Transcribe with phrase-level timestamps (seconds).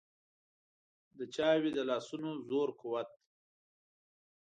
[1.17, 3.09] د چا وي د لاسونو زور قوت.